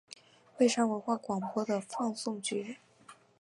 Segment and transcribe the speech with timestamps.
[0.57, 2.77] 蔚山文化广播的放送局。